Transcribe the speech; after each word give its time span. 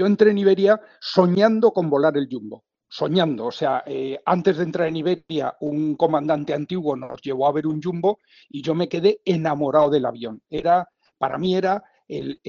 yo 0.00 0.06
entré 0.06 0.30
en 0.30 0.38
Iberia 0.38 0.80
soñando 0.98 1.72
con 1.72 1.90
volar 1.90 2.16
el 2.16 2.26
Jumbo, 2.30 2.64
soñando. 2.88 3.44
O 3.44 3.52
sea, 3.52 3.82
eh, 3.84 4.18
antes 4.24 4.56
de 4.56 4.64
entrar 4.64 4.88
en 4.88 4.96
Iberia, 4.96 5.54
un 5.60 5.94
comandante 5.94 6.54
antiguo 6.54 6.96
nos 6.96 7.20
llevó 7.20 7.46
a 7.46 7.52
ver 7.52 7.66
un 7.66 7.82
Jumbo 7.82 8.18
y 8.48 8.62
yo 8.62 8.74
me 8.74 8.88
quedé 8.88 9.20
enamorado 9.26 9.90
del 9.90 10.06
avión. 10.06 10.40
Era, 10.48 10.88
para 11.18 11.36
mí 11.36 11.54
era 11.54 11.84
el, 12.08 12.40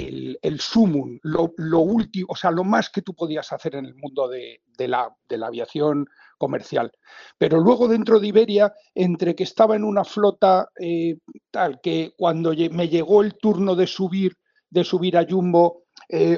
el, 0.41 0.59
sumum, 0.61 1.19
lo, 1.23 1.51
último, 1.79 2.27
o 2.29 2.35
sea, 2.37 2.51
lo 2.51 2.63
más 2.63 2.89
que 2.89 3.01
tú 3.01 3.13
podías 3.13 3.51
hacer 3.51 3.75
en 3.75 3.85
el 3.85 3.95
mundo 3.95 4.29
de, 4.29 4.61
la, 4.77 5.13
de 5.27 5.37
la 5.37 5.47
aviación 5.47 6.07
comercial. 6.37 6.89
Pero 7.37 7.59
luego 7.59 7.89
dentro 7.89 8.21
de 8.21 8.27
Iberia, 8.27 8.73
entre 8.95 9.35
que 9.35 9.43
estaba 9.43 9.75
en 9.75 9.83
una 9.83 10.05
flota 10.05 10.69
eh, 10.79 11.17
tal 11.51 11.81
que 11.81 12.13
cuando 12.17 12.53
me 12.71 12.87
llegó 12.87 13.21
el 13.21 13.35
turno 13.35 13.75
de 13.75 13.87
subir, 13.87 14.37
de 14.69 14.85
subir 14.85 15.17
a 15.17 15.27
Jumbo, 15.29 15.80
eh, 16.13 16.37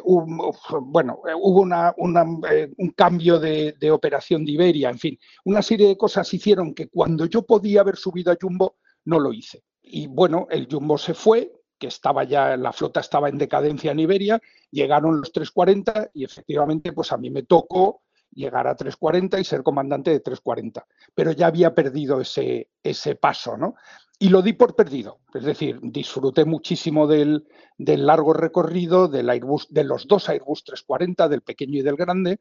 bueno, 0.81 1.21
eh, 1.27 1.33
hubo 1.35 1.61
un 1.61 2.89
cambio 2.95 3.39
de, 3.39 3.75
de, 3.79 3.91
operación 3.91 4.45
de 4.45 4.51
Iberia, 4.51 4.89
en 4.91 4.99
fin, 4.99 5.19
una 5.45 5.63
serie 5.63 5.87
de 5.87 5.97
cosas 5.97 6.31
hicieron 6.31 6.75
que 6.75 6.89
cuando 6.89 7.25
yo 7.25 7.41
podía 7.41 7.81
haber 7.81 7.95
subido 7.95 8.31
a 8.31 8.37
Jumbo, 8.39 8.75
no 9.05 9.19
lo 9.19 9.33
hice. 9.33 9.63
Y 9.81 10.05
bueno, 10.05 10.47
el 10.51 10.67
Jumbo 10.69 10.97
se 10.97 11.15
fue, 11.15 11.51
que 11.79 11.87
estaba 11.87 12.23
ya, 12.23 12.55
la 12.55 12.71
flota 12.71 12.99
estaba 12.99 13.29
en 13.29 13.37
decadencia 13.39 13.91
en 13.91 13.99
Iberia, 13.99 14.39
llegaron 14.69 15.19
los 15.19 15.31
340 15.31 16.11
y 16.13 16.23
efectivamente 16.23 16.93
pues 16.93 17.11
a 17.11 17.17
mí 17.17 17.31
me 17.31 17.43
tocó 17.43 18.03
llegar 18.31 18.67
a 18.67 18.75
340 18.75 19.39
y 19.39 19.43
ser 19.43 19.63
comandante 19.63 20.11
de 20.11 20.19
340, 20.19 20.85
pero 21.13 21.31
ya 21.31 21.47
había 21.47 21.73
perdido 21.73 22.21
ese, 22.21 22.69
ese 22.81 23.15
paso, 23.15 23.57
¿no? 23.57 23.75
Y 24.23 24.29
lo 24.29 24.41
di 24.41 24.53
por 24.53 24.73
perdido, 24.73 25.19
es 25.33 25.43
decir, 25.43 25.81
disfruté 25.81 26.45
muchísimo 26.45 27.07
del, 27.07 27.45
largo 27.77 28.31
recorrido 28.31 29.09
del 29.09 29.29
Airbus, 29.29 29.67
de 29.69 29.83
los 29.83 30.07
dos 30.07 30.29
Airbus 30.29 30.63
340, 30.63 31.27
del 31.27 31.41
pequeño 31.41 31.79
y 31.79 31.81
del 31.81 31.97
grande, 31.97 32.39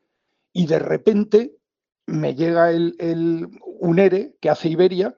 y 0.52 0.66
de 0.66 0.78
repente 0.78 1.56
me 2.06 2.36
llega 2.36 2.70
el, 2.70 2.94
el, 3.00 3.48
un 3.80 3.98
ERE 3.98 4.36
que 4.40 4.48
hace 4.48 4.68
Iberia 4.68 5.16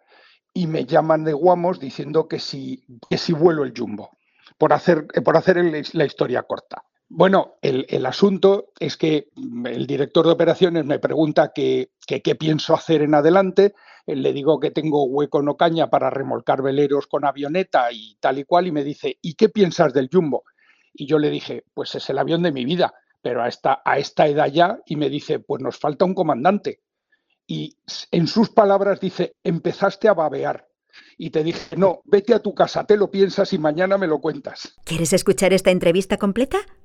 y 0.55 0.67
me 0.67 0.87
llaman 0.87 1.25
de 1.25 1.35
Guamos 1.35 1.81
diciendo 1.81 2.29
que 2.29 2.39
si, 2.39 2.83
que 3.11 3.19
si 3.19 3.35
vuelo 3.35 3.65
el 3.65 3.75
Jumbo, 3.77 4.17
por 4.57 4.73
hacer, 4.73 5.07
por 5.23 5.37
hacer 5.37 5.59
la 5.93 6.07
historia 6.07 6.45
corta. 6.45 6.83
Bueno, 7.09 7.57
el, 7.63 8.07
asunto 8.07 8.73
es 8.81 8.97
que 8.97 9.29
el 9.37 9.87
director 9.87 10.27
de 10.27 10.33
operaciones 10.33 10.85
me 10.85 10.99
pregunta 10.99 11.53
qué 11.55 11.89
pienso 12.39 12.75
hacer 12.75 13.03
en 13.03 13.15
adelante. 13.15 13.75
Le 14.07 14.33
digo 14.33 14.61
que 14.61 14.71
tengo 14.71 15.05
hueco 15.05 15.41
en 15.41 15.49
Ocaña 15.49 15.89
para 15.89 16.11
remolcar 16.11 16.63
veleros 16.63 17.07
con 17.07 17.25
avioneta 17.25 17.91
y 17.93 18.17
tal 18.21 18.39
y 18.39 18.45
cual, 18.45 18.67
y 18.67 18.73
me 18.73 18.85
dice, 18.85 19.19
¿y 19.23 19.35
qué 19.35 19.49
piensas 19.49 19.95
del 19.95 20.11
Jumbo? 20.13 20.45
Y 20.93 21.07
yo 21.07 21.19
le 21.19 21.31
dije, 21.31 21.65
pues 21.73 21.95
es 21.95 22.09
el 22.11 22.19
avión 22.19 22.43
de 22.43 22.53
mi 22.53 22.65
vida, 22.65 22.95
pero 23.23 23.43
a 23.43 23.49
esta, 23.49 23.81
a 23.85 23.99
esta 23.99 24.27
edad 24.27 24.49
ya, 24.49 24.79
y 24.87 24.97
me 24.97 25.09
dice, 25.09 25.39
pues 25.39 25.63
nos 25.63 25.79
falta 25.79 26.05
un 26.05 26.15
comandante. 26.15 26.81
Y 27.47 27.77
en 28.11 28.27
sus 28.27 28.51
palabras 28.51 29.01
dice, 29.01 29.37
empezaste 29.43 30.09
a 30.09 30.15
babear. 30.15 30.69
Y 31.19 31.31
te 31.31 31.43
dije, 31.43 31.77
no, 31.77 32.03
vete 32.05 32.35
a 32.35 32.41
tu 32.41 32.55
casa, 32.55 32.85
te 32.85 32.97
lo 32.97 33.11
piensas 33.11 33.53
y 33.53 33.59
mañana 33.59 33.99
me 33.99 34.07
lo 34.07 34.21
cuentas. 34.21 34.75
¿Quieres 34.85 35.13
escuchar 35.13 35.53
esta 35.53 35.71
entrevista 35.71 36.19
completa? 36.19 36.59